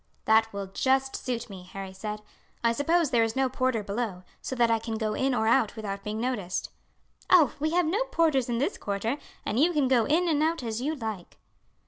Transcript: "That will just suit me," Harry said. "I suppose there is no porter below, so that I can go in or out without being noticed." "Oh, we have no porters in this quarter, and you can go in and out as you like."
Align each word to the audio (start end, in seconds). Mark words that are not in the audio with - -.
"That 0.25 0.51
will 0.51 0.65
just 0.65 1.15
suit 1.15 1.47
me," 1.47 1.61
Harry 1.73 1.93
said. 1.93 2.23
"I 2.63 2.71
suppose 2.71 3.11
there 3.11 3.21
is 3.23 3.35
no 3.35 3.49
porter 3.49 3.83
below, 3.83 4.23
so 4.41 4.55
that 4.55 4.71
I 4.71 4.79
can 4.79 4.97
go 4.97 5.13
in 5.13 5.35
or 5.35 5.45
out 5.45 5.75
without 5.75 6.03
being 6.03 6.19
noticed." 6.19 6.71
"Oh, 7.29 7.53
we 7.59 7.69
have 7.73 7.85
no 7.85 8.05
porters 8.05 8.49
in 8.49 8.57
this 8.57 8.79
quarter, 8.79 9.17
and 9.45 9.59
you 9.59 9.71
can 9.73 9.87
go 9.87 10.05
in 10.05 10.27
and 10.27 10.41
out 10.41 10.63
as 10.63 10.81
you 10.81 10.95
like." 10.95 11.37